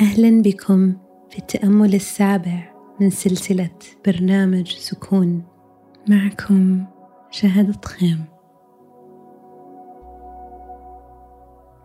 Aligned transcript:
أهلا 0.00 0.42
بكم 0.42 0.96
في 1.30 1.38
التأمل 1.38 1.94
السابع 1.94 2.72
من 3.00 3.10
سلسلة 3.10 3.70
برنامج 4.06 4.76
سكون. 4.76 5.42
معكم 6.08 6.84
شهد 7.30 7.84
خيم 7.84 8.24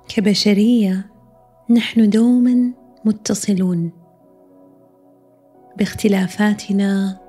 كبشرية 0.07 1.11
نحن 1.69 2.09
دوما 2.09 2.71
متصلون. 3.05 3.91
باختلافاتنا 5.77 7.19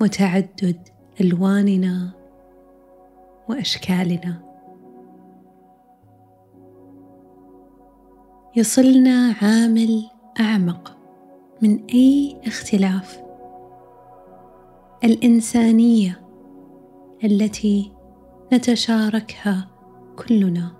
وتعدد 0.00 0.88
ألواننا 1.20 2.10
وأشكالنا. 3.48 4.53
يصلنا 8.56 9.34
عامل 9.42 10.04
أعمق 10.40 10.96
من 11.62 11.84
أي 11.84 12.36
اختلاف. 12.46 13.22
الإنسانية 15.04 16.20
التي 17.24 17.92
نتشاركها 18.52 19.68
كلنا. 20.16 20.72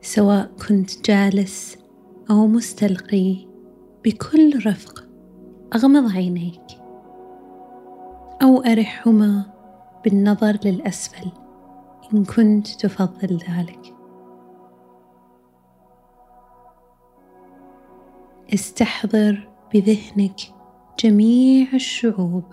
سواء 0.00 0.50
كنت 0.68 1.10
جالس 1.10 1.78
أو 2.30 2.46
مستلقي 2.46 3.46
بكل 4.04 4.66
رفق 4.66 5.04
أغمض 5.74 6.12
عينيك 6.12 6.66
أو 8.42 8.60
أرحهما 8.60 9.42
بالنظر 10.04 10.58
للأسفل. 10.64 11.45
إن 12.14 12.24
كنت 12.24 12.68
تفضل 12.68 13.38
ذلك. 13.50 13.94
استحضر 18.54 19.48
بذهنك 19.74 20.40
جميع 21.04 21.66
الشعوب. 21.74 22.44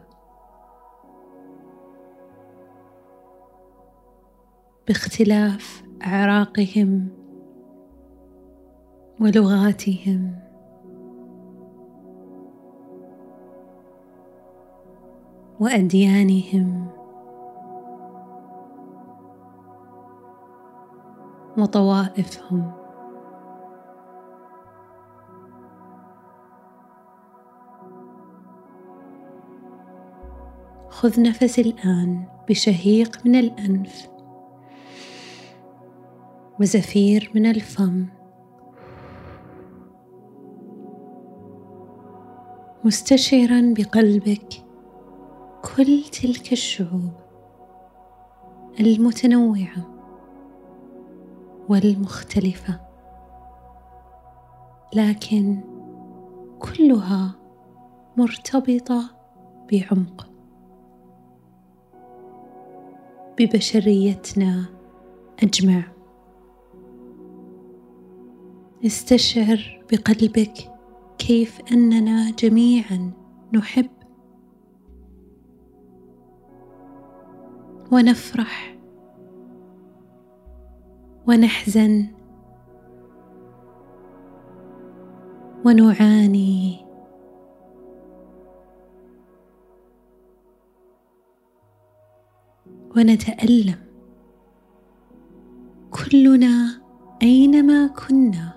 باختلاف 4.87 5.83
أعراقهم 6.05 7.09
ولغاتهم. 9.21 10.39
وأديانهم. 15.59 16.82
وطوائفهم. 21.57 22.71
خذ 30.89 31.21
نفس 31.21 31.59
الآن 31.59 32.25
بشهيق 32.49 33.25
من 33.25 33.35
الأنف 33.35 34.09
وزفير 36.59 37.31
من 37.35 37.45
الفم. 37.45 38.05
مستشعرا 42.83 43.73
بقلبك 43.77 44.65
كل 45.75 46.03
تلك 46.03 46.51
الشعوب 46.51 47.13
المتنوعة. 48.79 49.92
والمختلفة. 51.69 52.79
لكن 54.95 55.61
كلها 56.59 57.35
مرتبطة 58.17 59.15
بعمق. 59.71 60.29
ببشريتنا 63.39 64.65
أجمع. 65.43 65.83
استشعر 68.85 69.83
بقلبك 69.91 70.71
كيف 71.17 71.61
أننا 71.71 72.31
جميعا 72.31 73.11
نحب. 73.53 73.89
ونفرح 77.91 78.77
ونحزن 81.27 82.07
ونعاني. 85.65 86.85
ونتألم 92.97 93.83
كلنا 95.91 96.81
أينما 97.21 97.87
كنا. 97.87 98.53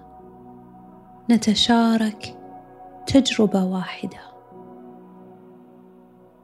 نتشارك 1.30 2.38
تجربة 3.06 3.64
واحدة. 3.64 4.20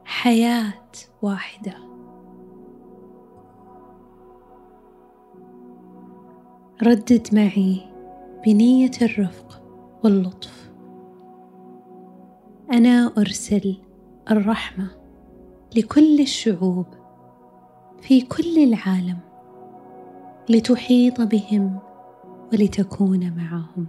حياة 0.05 0.91
واحدة. 1.21 1.92
ردد 6.81 7.27
معي 7.31 7.81
بنية 8.45 8.91
الرفق 9.01 9.61
واللطف. 10.03 10.71
أنا 12.71 13.11
أرسل 13.17 13.75
الرحمة 14.31 14.87
لكل 15.77 16.19
الشعوب 16.19 16.85
في 18.01 18.21
كل 18.21 18.63
العالم 18.63 19.17
لتحيط 20.49 21.21
بهم 21.21 21.79
ولتكون 22.53 23.33
معهم. 23.37 23.87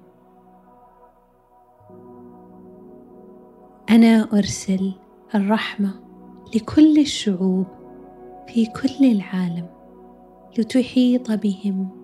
أنا 3.90 4.28
أرسل 4.32 4.92
الرحمة 5.34 5.90
لكل 6.54 6.98
الشعوب 6.98 7.66
في 8.46 8.66
كل 8.66 9.04
العالم 9.04 9.66
لتحيط 10.58 11.32
بهم 11.32 12.03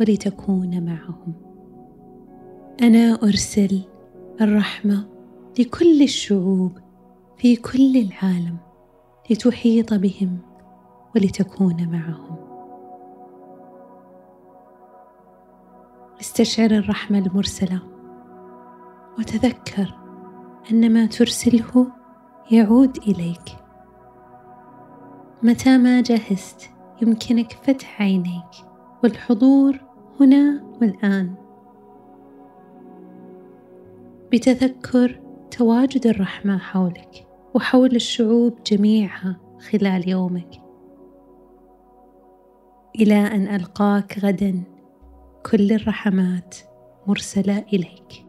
ولتكون 0.00 0.84
معهم. 0.84 1.34
أنا 2.82 3.18
أرسل 3.22 3.80
الرحمة 4.40 5.08
لكل 5.58 6.02
الشعوب 6.02 6.78
في 7.36 7.56
كل 7.56 7.96
العالم 7.96 8.56
لتحيط 9.30 9.94
بهم 9.94 10.38
ولتكون 11.16 11.88
معهم. 11.88 12.36
استشعر 16.20 16.70
الرحمة 16.70 17.18
المرسلة 17.18 17.82
وتذكر 19.18 19.94
أن 20.70 20.92
ما 20.92 21.06
ترسله 21.06 21.86
يعود 22.50 22.96
إليك. 22.96 23.56
متى 25.42 25.78
ما 25.78 26.00
جهزت 26.00 26.70
يمكنك 27.02 27.52
فتح 27.52 28.02
عينيك. 28.02 28.73
والحضور 29.04 29.80
هنا 30.20 30.62
والآن. 30.80 31.34
بتذكر 34.32 35.20
تواجد 35.50 36.06
الرحمة 36.06 36.58
حولك 36.58 37.26
وحول 37.54 37.94
الشعوب 37.94 38.58
جميعها 38.66 39.36
خلال 39.70 40.08
يومك. 40.08 40.62
إلى 42.96 43.14
أن 43.14 43.54
ألقاك 43.54 44.18
غدا 44.18 44.62
كل 45.50 45.72
الرحمات 45.72 46.56
مرسلة 47.06 47.64
إليك. 47.72 48.23